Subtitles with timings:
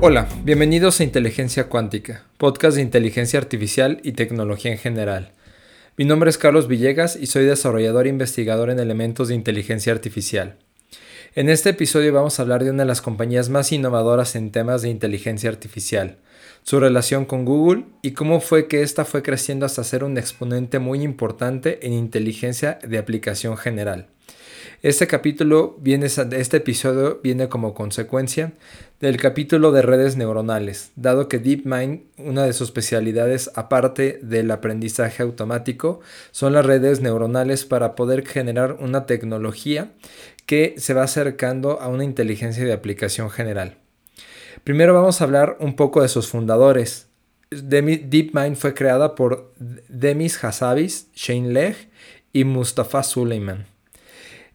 [0.00, 5.32] Hola, bienvenidos a Inteligencia Cuántica, podcast de inteligencia artificial y tecnología en general.
[5.96, 10.56] Mi nombre es Carlos Villegas y soy desarrollador e investigador en elementos de inteligencia artificial.
[11.34, 14.82] En este episodio vamos a hablar de una de las compañías más innovadoras en temas
[14.82, 16.18] de inteligencia artificial,
[16.62, 20.78] su relación con Google y cómo fue que ésta fue creciendo hasta ser un exponente
[20.78, 24.06] muy importante en inteligencia de aplicación general.
[24.80, 28.52] Este capítulo viene, este episodio viene como consecuencia
[29.00, 35.24] del capítulo de redes neuronales, dado que DeepMind, una de sus especialidades aparte del aprendizaje
[35.24, 35.98] automático,
[36.30, 39.90] son las redes neuronales para poder generar una tecnología
[40.46, 43.78] que se va acercando a una inteligencia de aplicación general.
[44.62, 47.08] Primero vamos a hablar un poco de sus fundadores.
[47.50, 49.52] DeepMind fue creada por
[49.88, 51.90] Demis Hassabis, Shane Legg
[52.32, 53.66] y Mustafa Suleiman.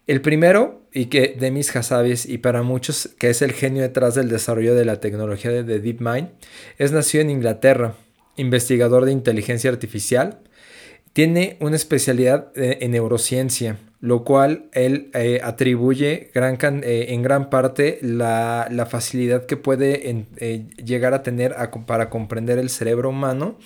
[0.05, 4.28] El primero, y que Demis Hassabis, y para muchos que es el genio detrás del
[4.28, 6.30] desarrollo de la tecnología de, DeepMind,
[6.78, 7.95] es nacido en Inglaterra,
[8.36, 10.39] investigador de inteligencia artificial.
[11.13, 18.00] Tiene una especialidad eh, en neurociencia, lo cual él eh, atribuye eh, en gran parte
[18.02, 20.25] la, facilidad que puede
[20.83, 23.58] llegar a tener para comprender el cerebro humano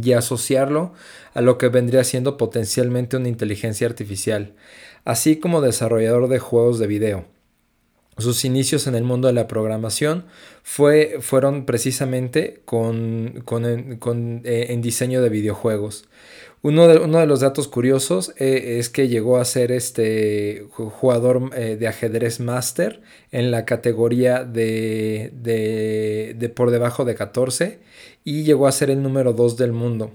[0.00, 0.92] y asociarlo
[1.34, 4.54] a lo que vendría siendo potencialmente una inteligencia artificial
[5.04, 7.24] así como desarrollador de juegos de video.
[8.18, 10.24] Sus inicios en el mundo de la programación
[10.64, 16.08] fue, fueron precisamente con, eh, en diseño de videojuegos.
[16.60, 21.50] Uno de, uno de, los datos curiosos eh, es que llegó a ser este jugador
[21.54, 27.78] eh, de ajedrez máster en la categoría de, de, por debajo de 14
[28.24, 30.10] y llegó a ser el número 2 del mundo.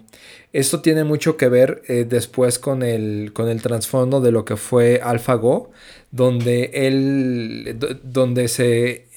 [0.52, 4.58] Esto tiene mucho que ver eh, después con el, con el trasfondo de lo que
[4.58, 5.72] fue AlphaGo,
[6.12, 9.08] donde él, donde se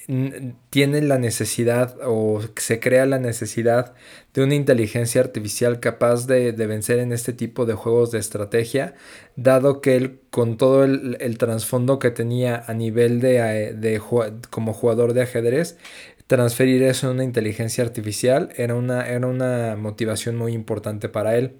[0.69, 3.93] tiene la necesidad o se crea la necesidad
[4.33, 8.95] de una inteligencia artificial capaz de, vencer en este tipo de juegos de estrategia,
[9.35, 14.01] dado que él con todo el, trasfondo que tenía a nivel de, de,
[14.49, 15.77] como jugador de ajedrez,
[16.27, 21.57] transferir eso en una inteligencia artificial era una, era una motivación muy importante para él.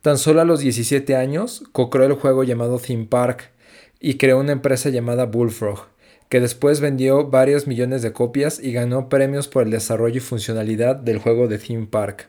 [0.00, 3.50] Tan solo a los 17 años, co-creó el juego llamado Theme Park
[4.00, 5.88] y creó una empresa llamada Bullfrog,
[6.28, 10.96] que después vendió varios millones de copias y ganó premios por el desarrollo y funcionalidad
[10.96, 12.28] del juego de Theme Park.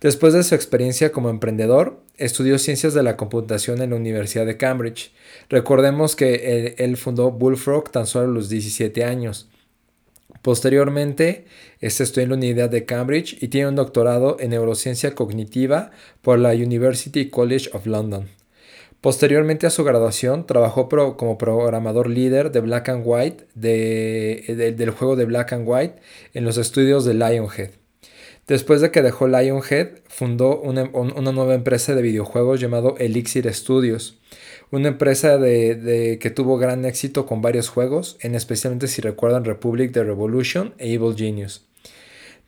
[0.00, 4.56] Después de su experiencia como emprendedor, estudió ciencias de la computación en la Universidad de
[4.56, 5.12] Cambridge.
[5.48, 9.48] Recordemos que él, fundó Bullfrog tan solo a los 17 años.
[10.42, 11.46] Posteriormente,
[11.80, 15.90] este estudió en la Unidad de Cambridge y tiene un doctorado en neurociencia cognitiva
[16.22, 18.37] por la University College of London.
[19.00, 25.24] Posteriormente a su graduación, trabajó como programador líder de Black and White, del juego de
[25.24, 25.96] Black and White,
[26.34, 27.70] en los estudios de Lionhead.
[28.48, 34.18] Después de que dejó Lionhead, fundó una, nueva empresa de videojuegos llamado Elixir Studios
[34.70, 39.92] una empresa de, que tuvo gran éxito con varios juegos, en especialmente si recuerdan Republic
[39.92, 41.64] the Revolution e Evil Genius.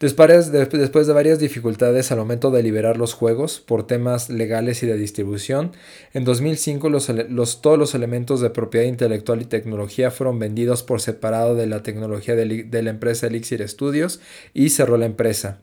[0.01, 4.97] Después de, varias dificultades al momento de liberar los juegos por temas legales y de
[4.97, 5.73] distribución,
[6.15, 11.55] en 2005 los, todos los elementos de propiedad intelectual y tecnología fueron vendidos por separado
[11.55, 14.21] de la tecnología de, la empresa Elixir Studios
[14.55, 15.61] y cerró la empresa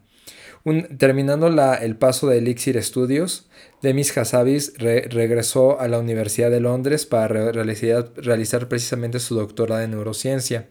[0.97, 3.47] terminando el paso de Elixir Studios,
[3.81, 10.67] Demis Hassabis regresó a la Universidad de Londres para realizar, precisamente su doctorado en neurociencia.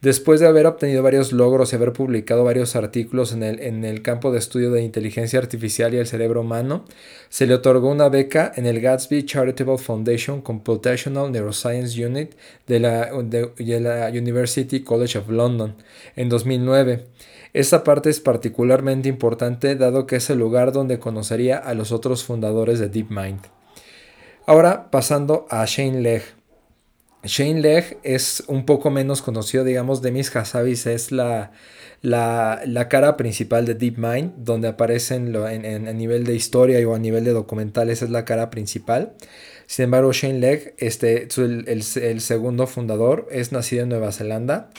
[0.00, 4.00] Después de haber obtenido varios logros y haber publicado varios artículos en el, en el,
[4.02, 6.84] campo de estudio de inteligencia artificial y el cerebro humano,
[7.30, 12.34] se le otorgó una beca en el Gatsby Charitable Foundation Computational Neuroscience Unit
[12.68, 15.74] de la, de la University College of London
[16.14, 17.06] en 2009.
[17.52, 22.22] Esta parte es particularmente importante dado que es el lugar donde conocería a los otros
[22.22, 23.40] fundadores de DeepMind.
[24.46, 26.37] Ahora pasando a Shane Legg.
[27.24, 31.50] Shane Legg es un poco menos conocido, digamos, Demis Hassabis es la,
[32.00, 37.24] la, cara principal de DeepMind, donde aparecen en, a nivel de historia o a nivel
[37.24, 39.14] de documentales es la cara principal.
[39.66, 44.70] Sin embargo, Shane Legg, este, el segundo fundador, es nacido en Nueva Zelanda.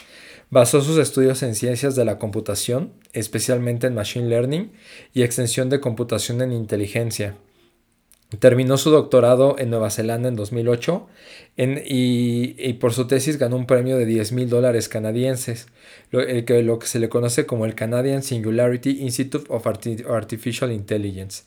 [0.50, 4.72] Basó sus estudios en ciencias de la computación, especialmente en Machine Learning
[5.14, 7.36] y extensión de computación en inteligencia.
[8.38, 11.08] Terminó su doctorado en Nueva Zelanda en 2008
[11.58, 15.66] y, por su tesis ganó un premio de 10 mil dólares canadienses,
[16.12, 21.42] lo, que, lo que se le conoce como el Canadian Singularity Institute of Artificial Intelligence.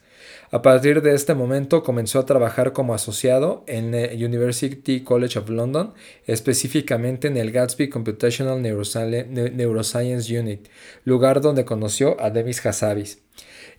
[0.50, 5.50] A partir de este momento comenzó a trabajar como asociado en el University College of
[5.50, 5.94] London,
[6.26, 10.68] específicamente en el Gatsby Computational Neuroscience Unit,
[11.04, 13.22] lugar donde conoció a Demis Hassabis.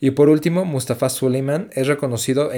[0.04, 2.52] Y por último, Mustafa Suleiman es reconocido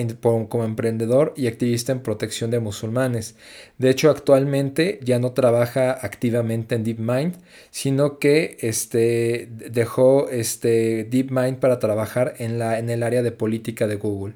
[0.49, 3.35] como emprendedor y activista en protección de musulmanes.
[3.77, 7.35] De hecho, actualmente ya no trabaja activamente en DeepMind,
[7.69, 13.85] sino que este, dejó este, DeepMind para trabajar en, la, en el área de política
[13.85, 14.33] de Google.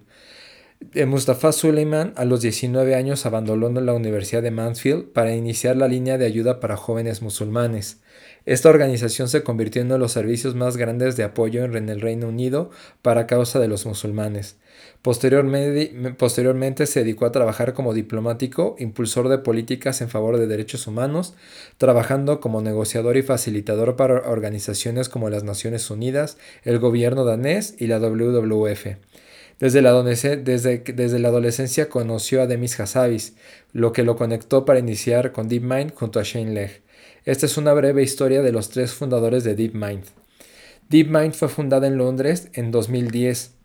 [0.94, 5.88] Eh, Mustafa Suleiman a los 19 años abandonó la Universidad de Mansfield para iniciar la
[5.88, 8.02] línea de ayuda para jóvenes musulmanes.
[8.46, 12.02] Esta organización se convirtió en uno de los servicios más grandes de apoyo en el
[12.02, 12.72] Reino Unido
[13.02, 14.58] para causa de los musulmanes.
[15.02, 21.36] Posteriormente, se dedicó a trabajar como diplomático, impulsor de políticas en favor de derechos humanos,
[21.78, 27.88] trabajando como negociador y facilitador para organizaciones como las Naciones Unidas, el gobierno danés y
[27.88, 28.98] la WWF.
[29.60, 33.36] Desde la, desde, la adolescencia conoció a Demis Hassabis,
[33.74, 36.82] lo que lo conectó para iniciar con DeepMind junto a Shane Legg.
[37.26, 40.06] Esta es una breve historia de los tres fundadores de DeepMind.
[40.90, 43.56] DeepMind fue fundada en Londres en 2010.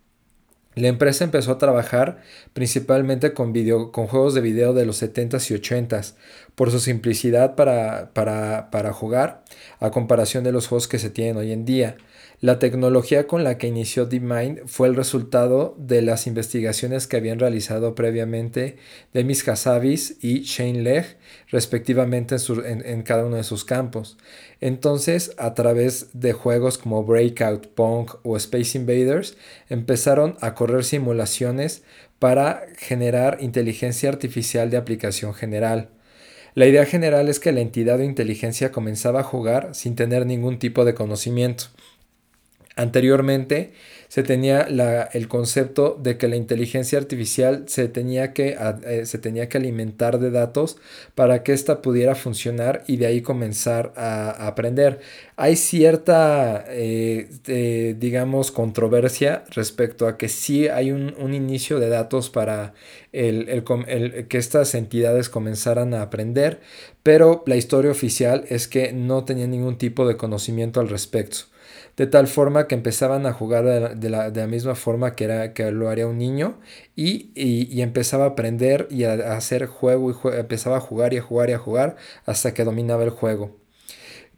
[0.75, 2.21] La empresa empezó a trabajar
[2.53, 3.53] principalmente con,
[3.93, 6.15] con juegos de video de los 70s y 80s,
[6.57, 9.45] por su simplicidad para, para, para jugar,
[9.79, 11.97] a comparación de los juegos que se tienen hoy en día.
[12.45, 17.39] La tecnología con la que inició DeepMind fue el resultado de las investigaciones que habían
[17.39, 18.77] realizado previamente
[19.15, 21.17] Demis Hassabis y Shane Legg,
[21.49, 22.37] respectivamente
[22.67, 24.19] en, cada uno de sus campos.
[24.61, 29.39] Entonces, a través de juegos como Breakout, Pong o Space Invaders,
[29.71, 31.83] empezaron a correr simulaciones
[32.19, 35.89] para generar inteligencia artificial de aplicación general.
[36.55, 40.59] La idea general es que la entidad de inteligencia comenzaba a jugar sin tener ningún
[40.59, 41.65] tipo de conocimiento.
[42.77, 43.73] Anteriormente
[44.09, 44.63] se tenía
[45.13, 50.19] el concepto de que la inteligencia artificial se tenía, que, eh, se tenía que alimentar
[50.19, 50.77] de datos
[51.15, 55.01] para que ésta pudiera funcionar y de ahí comenzar a, aprender.
[55.37, 62.31] Hay cierta, eh, eh, digamos, controversia respecto a que sí hay un, inicio de datos
[62.31, 62.75] para
[63.13, 66.61] que estas entidades comenzaran a aprender,
[67.03, 71.54] pero la historia oficial es que no tenía ningún tipo de conocimiento al respecto
[71.97, 75.89] de tal forma que empezaban a jugar de la, misma forma que, era, que lo
[75.89, 76.59] haría un niño
[76.97, 81.23] y, y, empezaba a aprender y a, hacer juego y empezaba a jugar y a
[81.23, 81.97] jugar y a jugar
[82.27, 83.64] hasta que dominaba el juego.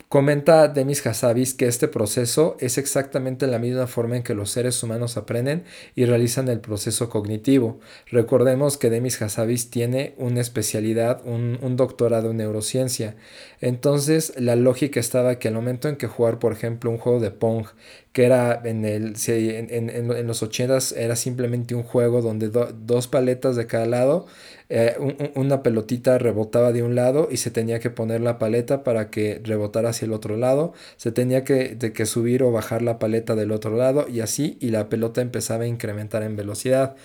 [0.08, 4.80] Comenta Demis Hassabis que este proceso es exactamente la misma forma en que los seres
[4.84, 5.64] humanos aprenden
[5.96, 7.80] y realizan el proceso cognitivo.
[8.06, 13.16] Recordemos que Demis Hassabis tiene una especialidad, un, doctorado en neurociencia.
[13.60, 17.32] Entonces, la lógica estaba que al momento en que jugar, por ejemplo, un juego de
[17.32, 17.66] Pong,
[18.12, 23.66] que era en, el, en, los 80 era simplemente un juego donde dos paletas de
[23.66, 24.26] cada lado
[24.68, 24.96] eh,
[25.36, 29.40] una pelotita rebotaba de un lado y se tenía que poner la paleta para que
[29.44, 33.52] rebotara hacia el otro lado, se tenía que, que subir o bajar la paleta del
[33.52, 36.96] otro lado y así y la pelota empezaba a incrementar en velocidad.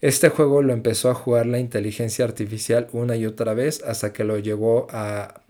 [0.00, 4.24] Este juego lo empezó a jugar la inteligencia artificial una y otra vez hasta que
[4.24, 5.42] lo llegó a,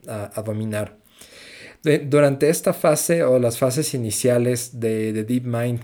[0.44, 0.96] dominar.
[2.06, 5.82] durante esta fase o las fases iniciales de, de DeepMind,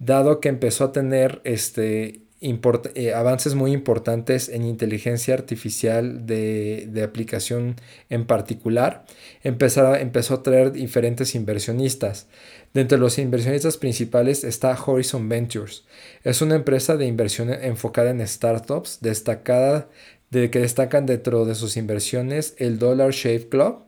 [0.00, 7.76] dado que empezó a tener este, eh, avances muy importantes en inteligencia artificial de, aplicación
[8.10, 9.04] en particular,
[9.42, 12.28] empezó, empezó a traer diferentes inversionistas.
[12.74, 15.84] Dentro de los inversionistas principales está Horizon Ventures.
[16.22, 19.88] Es una empresa de inversión enfocada en startups, destacada,
[20.30, 23.84] de que destacan dentro de sus inversiones el Dollar Shave Club,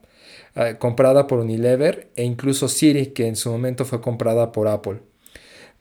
[0.56, 5.09] eh, comprada por Unilever, e incluso Siri, que en su momento fue comprada por Apple.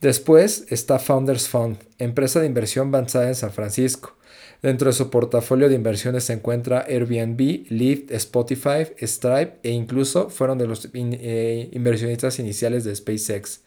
[0.02, 4.16] Después está Founders Fund, empresa de inversión basada en San Francisco.
[4.62, 10.58] Dentro de su portafolio de inversiones se encuentra Airbnb, Lyft, Spotify, Stripe e incluso fueron
[10.58, 13.62] de los eh, inversionistas iniciales de SpaceX.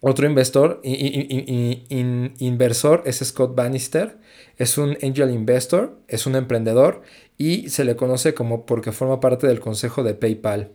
[0.00, 4.18] Otro inversor, inversor es Scott Bannister,
[4.56, 7.02] es un angel investor, es un emprendedor
[7.38, 10.72] y se le conoce como porque forma parte del consejo de PayPal.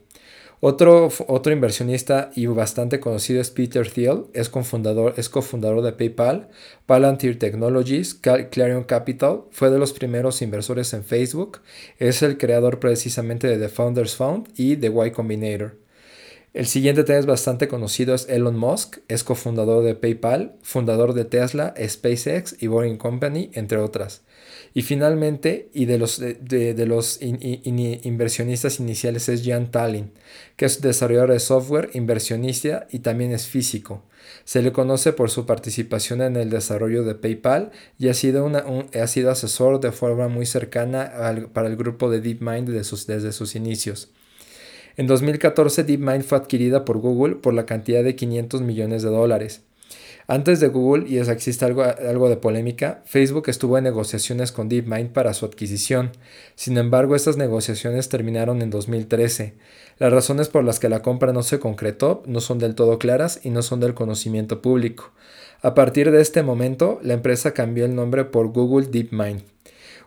[0.63, 6.49] Otro, otro inversionista y bastante conocido es Peter Thiel, es cofundador, es cofundador de PayPal,
[6.85, 11.61] Palantir Technologies, Clarion Capital, fue de los primeros inversores en Facebook,
[11.97, 15.77] es el creador precisamente de The Founders Fund y The Y Combinator.
[16.53, 21.25] El siguiente tema es bastante conocido, es Elon Musk, es cofundador de PayPal, fundador de
[21.25, 24.21] Tesla, SpaceX y Boring Company, entre otras.
[24.73, 30.11] Y finalmente, y de los, de, los inversionistas iniciales es Jan Tallinn,
[30.55, 34.03] que es desarrollador de software, inversionista y también es físico.
[34.45, 38.63] Se le conoce por su participación en el desarrollo de PayPal y ha sido, una,
[39.01, 41.11] ha sido asesor de forma muy cercana
[41.51, 44.11] para el grupo de DeepMind desde sus inicios.
[44.95, 49.63] En 2014 DeepMind fue adquirida por Google por la cantidad de 500 millones de dólares.
[50.27, 55.09] Antes de Google, y existe algo, algo de polémica, Facebook estuvo en negociaciones con DeepMind
[55.11, 56.11] para su adquisición.
[56.55, 59.53] Sin embargo, estas negociaciones terminaron en 2013.
[59.97, 63.39] Las razones por las que la compra no se concretó no son del todo claras
[63.43, 65.11] y no son del conocimiento público.
[65.61, 69.43] A partir de este momento, la empresa cambió el nombre por Google DeepMind.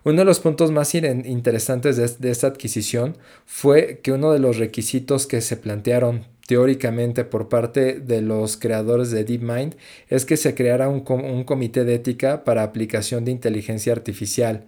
[0.04, 3.16] Uno de los puntos más interesantes de, esta adquisición
[3.46, 9.10] fue que uno de los requisitos que se plantearon teóricamente por parte de los creadores
[9.10, 9.74] de DeepMind
[10.08, 11.00] es que se creara un,
[11.44, 14.66] comité de ética para aplicación de inteligencia artificial.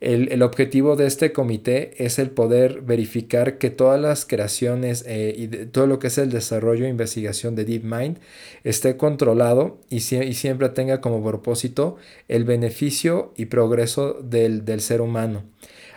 [0.00, 5.46] El, objetivo de este comité es el poder verificar que todas las creaciones eh, y
[5.46, 8.18] todo lo que es el desarrollo e investigación de DeepMind
[8.64, 15.44] esté controlado y, siempre tenga como propósito el beneficio y progreso del, del ser humano.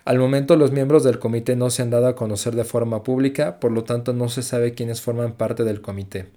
[0.05, 3.59] Al momento los miembros del comité no se han dado a conocer de forma pública,
[3.59, 6.27] por lo tanto no se sabe quiénes forman parte del comité.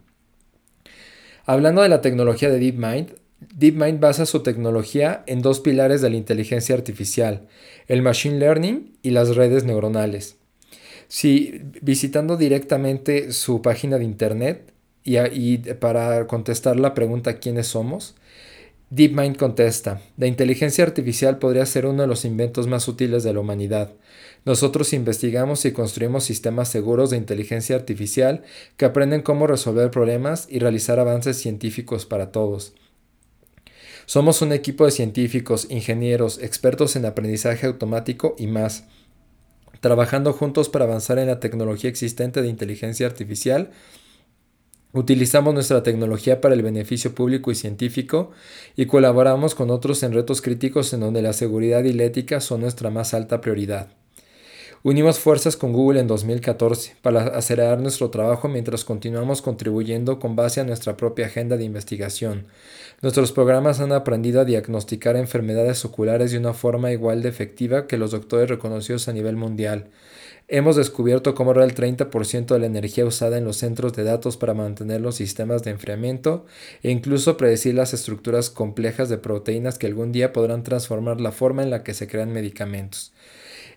[1.45, 3.13] Hablando de la tecnología de DeepMind,
[3.55, 7.47] DeepMind basa su tecnología en dos pilares de la inteligencia artificial,
[7.89, 10.37] el machine learning y las redes neuronales.
[11.09, 14.73] Si visitando directamente su página de internet
[15.05, 18.15] y, y para contestar la pregunta ¿quiénes somos?,
[18.91, 23.41] DeepMind contesta, la inteligencia artificial podría ser uno de los inventos más útiles de la
[23.41, 23.93] humanidad.
[24.47, 28.45] Nosotros investigamos y construimos sistemas seguros de inteligencia artificial
[28.79, 32.73] que aprenden cómo resolver problemas y realizar avances científicos para todos.
[34.07, 38.85] Somos un equipo de científicos, ingenieros, expertos en aprendizaje automático y más,
[39.81, 43.71] trabajando juntos para avanzar en la tecnología existente de inteligencia artificial
[44.93, 48.31] Utilizamos nuestra tecnología para el beneficio público y científico
[48.75, 52.63] y colaboramos con otros en retos críticos en donde la seguridad y la ética son
[52.63, 53.89] nuestra más alta prioridad.
[54.85, 60.61] Unimos fuerzas con Google en 2014 para acelerar nuestro trabajo mientras continuamos contribuyendo con base
[60.61, 62.47] a nuestra propia agenda de investigación.
[63.03, 67.99] Nuestros programas han aprendido a diagnosticar enfermedades oculares de una forma igual de efectiva que
[67.99, 69.89] los doctores reconocidos a nivel mundial.
[70.51, 74.39] Hemos descubierto cómo ahorrar el 30% de la energía usada en los centros de datos
[74.39, 76.47] para mantener los sistemas de enfriamiento
[76.83, 81.63] e incluso predecir las estructuras complejas de proteínas que algún día podrán transformar la forma
[81.63, 83.13] en la que se crean medicamentos.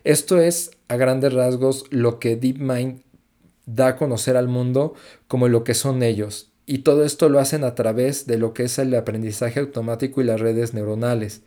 [0.02, 3.02] Esto es, a grandes rasgos, lo que DeepMind
[3.66, 4.94] da a conocer al mundo
[5.28, 8.64] como lo que son ellos, y todo esto lo hacen a través de lo que
[8.64, 11.42] es el aprendizaje automático y las redes neuronales.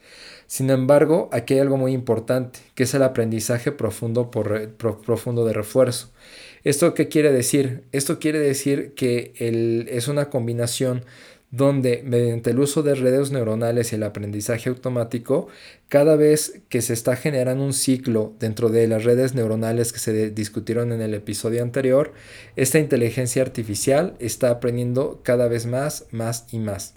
[0.48, 5.54] Sin embargo, aquí hay algo muy importante, que es el aprendizaje profundo, por, profundo de
[5.54, 6.12] refuerzo.
[6.64, 7.84] ¿Esto qué quiere decir?
[7.92, 9.34] Esto quiere decir que
[9.90, 11.04] es una combinación
[11.52, 15.48] donde mediante el uso de redes neuronales y el aprendizaje automático,
[15.88, 20.32] cada vez que se está generando un ciclo dentro de las redes neuronales que se
[20.32, 22.14] discutieron en el episodio anterior,
[22.56, 26.96] esta inteligencia artificial está aprendiendo cada vez más, más y más.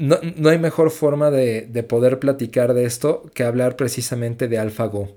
[0.00, 5.10] No, hay mejor forma de, poder platicar de esto que hablar precisamente de AlphaGo.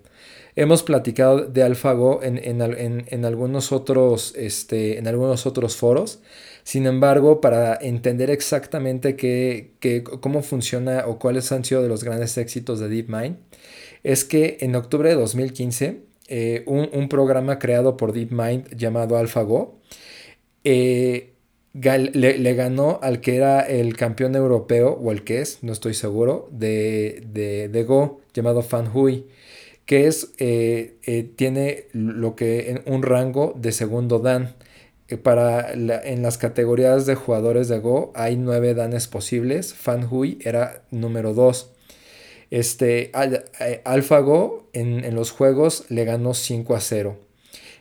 [0.57, 6.19] Hemos platicado de AlphaGo en, en, algunos otros, este, en algunos otros foros.
[6.63, 12.37] Sin embargo, para entender exactamente qué, cómo funciona o cuáles han sido de los grandes
[12.37, 13.37] éxitos de DeepMind,
[14.03, 19.79] es que en octubre de 2015, eh, un, programa creado por DeepMind llamado AlphaGo
[20.65, 21.32] eh,
[21.73, 26.47] le, ganó al que era el campeón europeo, o el que es, no estoy seguro,
[26.51, 29.27] de, de, Go, llamado Fan Hui,
[29.85, 34.55] que es, eh, tiene lo que un rango de segundo Dan
[35.17, 39.73] para en las categorías de jugadores de Go hay nueve danes posibles.
[39.73, 41.71] Fan Hui era número 2.
[42.51, 43.11] Este,
[43.59, 47.17] eh, AlphaGo en, en los juegos le ganó 5 a 0.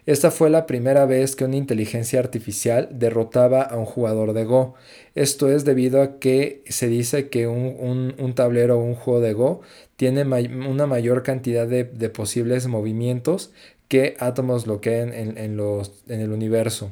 [0.04, 4.74] Esta fue la primera vez que una inteligencia artificial derrotaba a un jugador de Go.
[5.14, 9.60] Esto es debido a que se dice que un, tablero o un juego de Go
[9.94, 13.52] tiene una mayor cantidad de, posibles movimientos
[13.86, 16.90] que átomos lo que en, en, los, en el universo.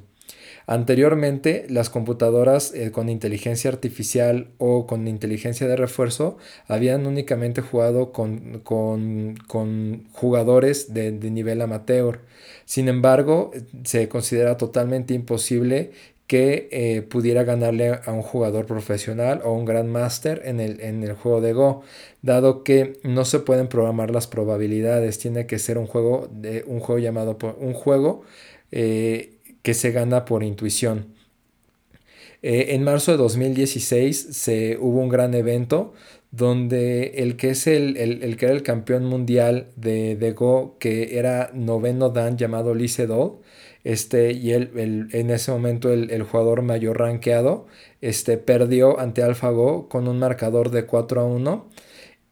[0.71, 8.13] Anteriormente, las computadoras eh, con inteligencia artificial o con inteligencia de refuerzo habían únicamente jugado
[8.13, 8.63] con,
[10.13, 12.21] jugadores de, nivel amateur.
[12.67, 13.51] Sin embargo,
[13.83, 15.91] se considera totalmente imposible
[16.29, 21.15] que eh, pudiera ganarle a un jugador profesional o un Grandmaster en el, en el
[21.15, 21.83] juego de Go,
[22.23, 26.79] dado que no se pueden programar las probabilidades, tiene que ser un juego, de, un
[26.79, 28.23] juego llamado un juego
[28.73, 31.15] eh, que se gana por intuición.
[32.43, 35.93] Eh, en marzo de 2016 se, hubo un gran evento
[36.31, 37.95] donde el que es el,
[38.37, 43.41] que era el campeón mundial de, de, Go, que era noveno Dan llamado Lee Sedol,
[43.85, 47.67] este, y él, en ese momento el, jugador mayor rankeado
[48.01, 51.69] este, perdió ante AlphaGo con un marcador de 4 a 1.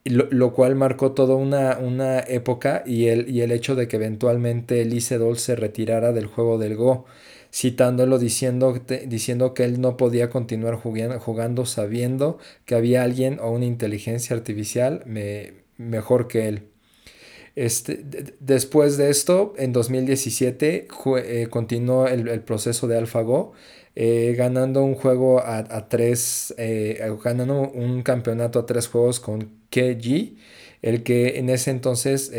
[0.08, 4.84] Lo, cual marcó toda una, una época y el, y el, hecho de que eventualmente
[4.84, 7.04] Lee Sedol se retirara del juego del Go,
[7.52, 13.50] citándolo diciendo, diciendo que él no podía continuar jugando, jugando sabiendo que había alguien o
[13.50, 15.04] una inteligencia artificial
[15.76, 16.62] mejor que él.
[17.58, 18.04] Este,
[18.38, 20.86] después de esto, en 2017,
[21.16, 23.52] eh, continuó el, proceso de AlphaGo,
[23.96, 30.36] eh, ganando un juego a, tres, eh, ganando un campeonato a tres juegos con KG,
[30.82, 32.32] el que en ese entonces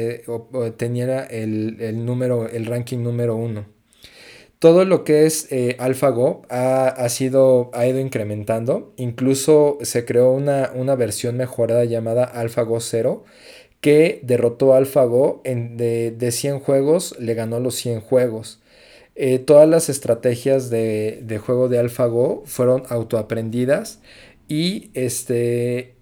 [0.77, 3.65] tenía el, número, el ranking número uno.
[4.59, 8.93] Todo lo que es AlphaGo ha, ha, sido, ha ido incrementando.
[8.97, 13.23] Incluso se creó una, una versión mejorada llamada AlphaGo 0
[13.81, 18.61] que derrotó a AlphaGo en, de, de 100 juegos, le ganó los 100 juegos.
[19.21, 23.99] Eh, todas las estrategias de, juego de AlphaGo fueron autoaprendidas
[24.47, 25.95] y este,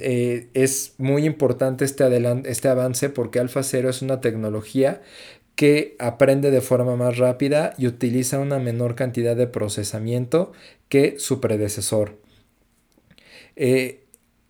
[0.00, 2.04] eh, es muy importante este,
[2.46, 5.02] este avance porque Alpha 0 es una tecnología
[5.54, 10.52] que aprende de forma más rápida y utiliza una menor cantidad de procesamiento
[10.88, 12.18] que su predecesor.
[13.56, 14.02] Eh,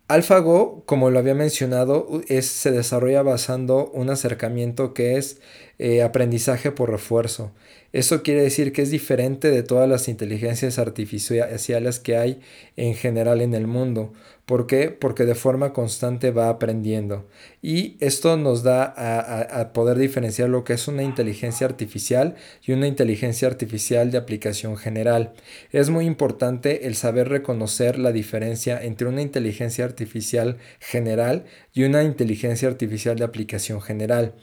[0.07, 5.39] AlphaGo, como lo había mencionado, es, se desarrolla basando un acercamiento que es
[5.79, 7.51] eh, aprendizaje por refuerzo.
[7.93, 12.41] Eso quiere decir que es diferente de todas las inteligencias artificiales que hay
[12.75, 14.13] en general en el mundo.
[14.45, 14.89] ¿Por qué?
[14.89, 17.29] Porque de forma constante va aprendiendo.
[17.61, 22.87] Y esto nos da a, poder diferenciar lo que es una inteligencia artificial y una
[22.87, 25.31] inteligencia artificial de aplicación general.
[25.71, 32.03] Es muy importante el saber reconocer la diferencia entre una inteligencia artificial general y una
[32.03, 34.33] inteligencia artificial de aplicación general.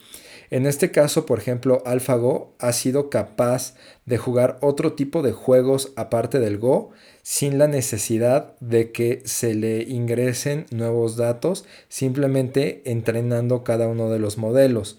[0.51, 5.93] En este caso, por ejemplo, AlphaGo ha sido capaz de jugar otro tipo de juegos
[5.95, 6.91] aparte del Go
[7.23, 14.19] sin la necesidad de que se le ingresen nuevos datos, simplemente entrenando cada uno de
[14.19, 14.99] los modelos.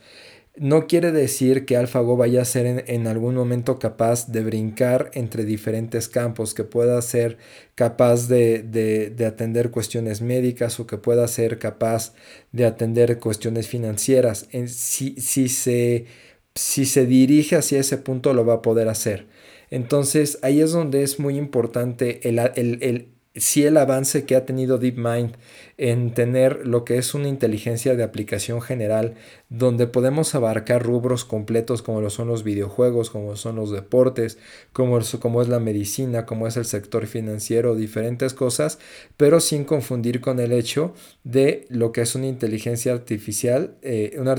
[0.57, 5.45] No quiere decir que AlphaGo vaya a ser en, algún momento capaz de brincar entre
[5.45, 7.37] diferentes campos, que pueda ser
[7.73, 12.13] capaz de, atender cuestiones médicas o que pueda ser capaz
[12.51, 14.47] de atender cuestiones financieras.
[14.67, 15.15] si,
[15.47, 16.05] se,
[16.53, 19.27] si se dirige hacia ese punto lo va a poder hacer.
[19.69, 24.77] Entonces ahí es donde es muy importante el, el si el avance que ha tenido
[24.77, 25.37] DeepMind
[25.77, 29.13] en tener lo que es una inteligencia de aplicación general,
[29.49, 34.37] donde podemos abarcar rubros completos como lo son los videojuegos, como son los deportes,
[34.73, 38.79] como, como es la medicina, como es el sector financiero, diferentes cosas,
[39.15, 44.35] pero sin confundir con el hecho de lo que es una inteligencia artificial, eh, una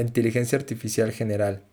[0.00, 1.64] inteligencia artificial general.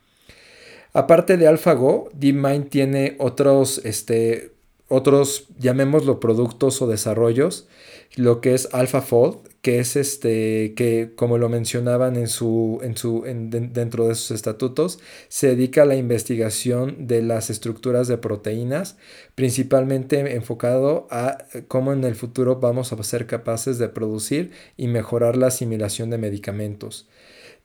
[0.91, 4.54] Aparte de AlphaGo, DeepMind tiene otros este,
[4.87, 7.67] otros, llamémoslo productos o desarrollos,
[8.15, 13.23] lo que es AlphaFold, que es este, que como lo mencionaban en su, en su,
[13.25, 18.97] dentro de sus estatutos, se dedica a la investigación de las estructuras de proteínas,
[19.33, 25.35] principalmente enfocado a cómo en el futuro vamos a ser capaces de producir y mejorar
[25.35, 27.09] la asimilación de medicamentos.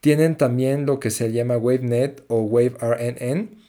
[0.00, 3.59] Tienen también lo que se llama WaveNet o WaveRNN,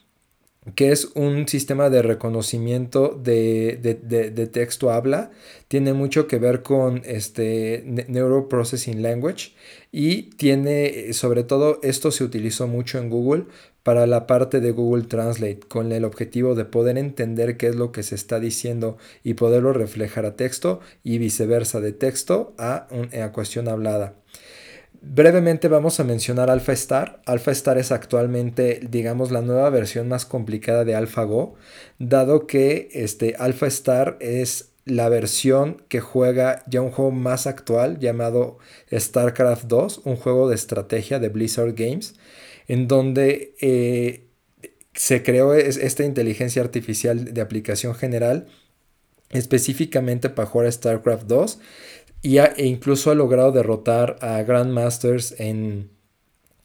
[0.75, 5.31] que es un sistema de reconocimiento de, de, texto habla,
[5.67, 9.53] tiene mucho que ver con este Neuroprocessing Language
[9.91, 13.45] y tiene, sobre todo, esto se utilizó mucho en Google
[13.81, 17.91] para la parte de Google Translate, con el objetivo de poder entender qué es lo
[17.91, 22.87] que se está diciendo y poderlo reflejar a texto y viceversa, de texto a,
[23.19, 24.13] a cuestión hablada.
[25.03, 27.23] Brevemente vamos a mencionar AlphaStar.
[27.25, 31.55] AlphaStar es actualmente, digamos, la nueva versión más complicada de AlphaGo,
[31.97, 38.59] dado que este, AlphaStar es la versión que juega ya un juego más actual llamado
[38.93, 42.13] StarCraft 2, un juego de estrategia de Blizzard Games,
[42.67, 44.27] en donde eh,
[44.93, 48.47] se creó esta inteligencia artificial de aplicación general
[49.31, 51.59] específicamente para jugar StarCraft 2
[52.21, 55.89] y e incluso ha logrado derrotar a Grandmasters en,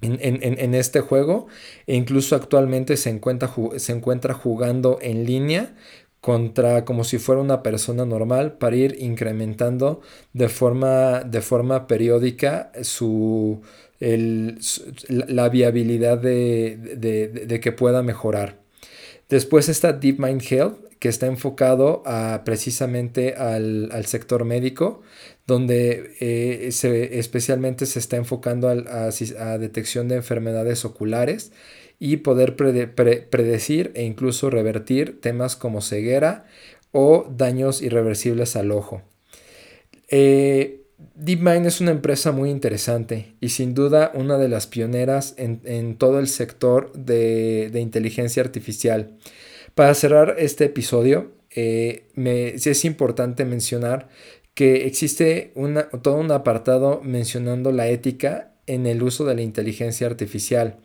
[0.01, 1.47] en, este juego
[1.87, 5.75] e incluso actualmente se encuentra, se encuentra jugando en línea
[6.21, 10.01] contra como si fuera una persona normal para ir incrementando
[10.33, 13.63] de forma, de forma periódica su,
[14.01, 18.59] la viabilidad de, que pueda mejorar.
[19.29, 25.03] Después está DeepMind Health, que está enfocado a, precisamente al, sector médico,
[25.47, 31.53] donde eh, se, especialmente se está enfocando a, a, detección de enfermedades oculares
[31.99, 36.47] y poder predecir e incluso revertir temas como ceguera
[36.93, 39.03] o daños irreversibles al ojo.
[40.09, 40.83] Eh,
[41.15, 46.19] DeepMind es una empresa muy interesante y sin duda una de las pioneras en, todo
[46.19, 49.17] el sector de, inteligencia artificial.
[49.75, 54.09] Para cerrar este episodio, eh, es importante mencionar
[54.57, 55.53] que existe
[56.03, 60.79] todo un apartado mencionando la ética en el uso de la inteligencia artificial.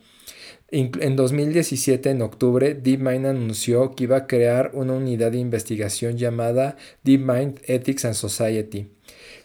[0.70, 6.76] En 2017, en octubre, DeepMind anunció que iba a crear una unidad de investigación llamada
[7.02, 8.90] DeepMind Ethics and Society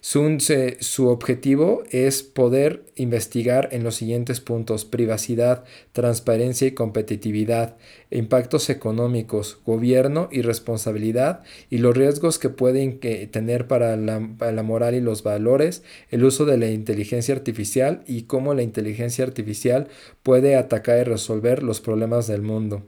[0.10, 7.76] su, objetivo es poder investigar en los siguientes puntos, privacidad, transparencia y competitividad,
[8.10, 15.02] impactos económicos, gobierno y responsabilidad y los riesgos que pueden tener para la, moral y
[15.02, 19.90] los valores, el uso de la inteligencia artificial y cómo la inteligencia artificial
[20.24, 22.84] puede atacar y resolver los problemas del mundo.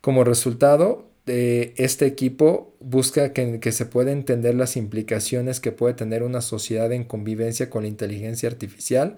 [0.00, 6.42] Como resultado, este equipo busca que, se pueda entender las implicaciones que puede tener una
[6.42, 9.16] sociedad en convivencia con la inteligencia artificial,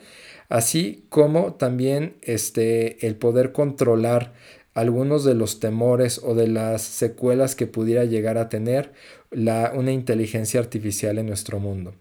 [0.49, 4.35] así como también este, el poder controlar
[4.75, 8.93] algunos de los temores o de las secuelas que pudiera llegar a tener
[9.31, 11.95] la, una inteligencia artificial en nuestro mundo.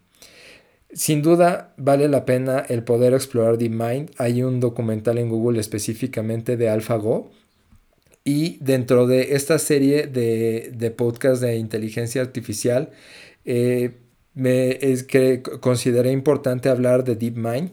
[0.93, 4.11] Sin duda vale la pena el poder explorar DeepMind.
[4.17, 7.31] Hay un documental en Google específicamente de AlphaGo
[8.25, 12.91] y dentro de esta serie de, de podcasts de inteligencia artificial,
[13.45, 13.91] eh,
[14.33, 17.71] me, es que consideré importante hablar de DeepMind.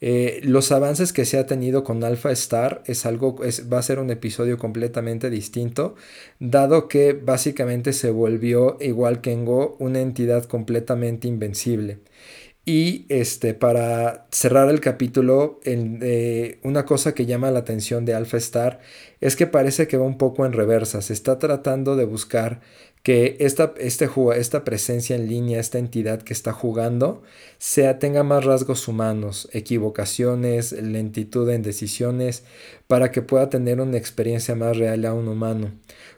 [0.00, 3.82] Eh, los avances que se ha tenido con Alpha Star es algo, es, va a
[3.82, 5.94] ser un episodio completamente distinto,
[6.38, 12.00] dado que básicamente se volvió, igual que en Go, una entidad completamente invencible.
[12.66, 18.38] Y este, para cerrar el capítulo, eh, una cosa que llama la atención de Alpha
[18.38, 18.80] Star
[19.20, 21.02] es que parece que va un poco en reversa.
[21.02, 22.62] Se está tratando de buscar
[23.04, 27.22] que esta, este, esta presencia en línea, esta entidad que está jugando,
[27.58, 32.44] sea, tenga más rasgos humanos, equivocaciones, lentitud en decisiones,
[32.86, 35.72] para que pueda tener una experiencia más real a un humano.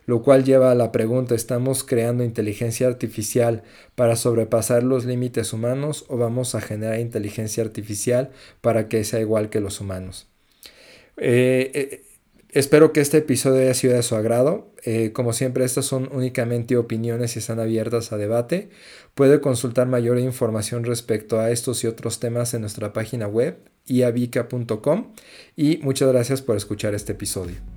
[0.07, 3.65] Lo cual lleva a la pregunta, ¿estamos creando inteligencia artificial
[3.97, 9.51] para sobrepasar los límites humanos o vamos a generar inteligencia artificial para que sea igual
[9.51, 10.29] que los humanos?
[11.17, 12.06] Eh, eh,
[12.51, 14.73] Espero que este episodio haya sido de su agrado.
[14.85, 18.71] Eh, como siempre, estas son únicamente opiniones y están abiertas a debate.
[19.15, 25.13] Puede consultar mayor información respecto a estos y otros temas en nuestra página web iavica.com
[25.55, 27.76] y muchas gracias por escuchar este episodio.